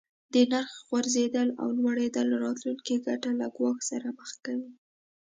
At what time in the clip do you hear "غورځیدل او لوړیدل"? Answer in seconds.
0.89-2.27